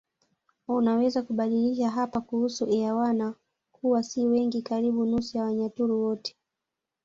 Unaweza 0.67 1.21
kubadilisha 1.23 1.89
hapa 1.89 2.21
kuhusu 2.21 2.65
Airwana 2.65 3.35
kuwa 3.71 4.03
si 4.03 4.25
wengi 4.25 4.61
karibu 4.61 5.05
nusu 5.05 5.37
ya 5.37 5.43
Wanyaturu 5.43 6.03
wote 6.03 6.35